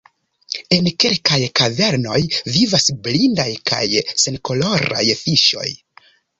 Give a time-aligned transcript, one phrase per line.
[0.77, 2.17] En kelkaj kavernoj
[2.57, 3.85] vivas blindaj kaj
[4.25, 5.71] senkoloraj fiŝoj.